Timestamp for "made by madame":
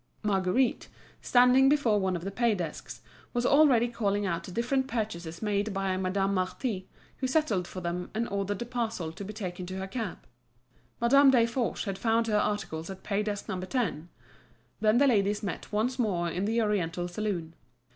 5.43-6.33